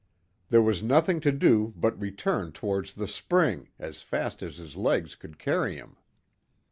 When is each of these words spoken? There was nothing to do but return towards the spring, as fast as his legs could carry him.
There 0.49 0.63
was 0.63 0.81
nothing 0.81 1.19
to 1.19 1.31
do 1.31 1.75
but 1.77 1.99
return 2.01 2.53
towards 2.53 2.93
the 2.95 3.07
spring, 3.07 3.69
as 3.77 4.01
fast 4.01 4.41
as 4.41 4.57
his 4.57 4.75
legs 4.75 5.13
could 5.13 5.37
carry 5.37 5.75
him. 5.75 5.95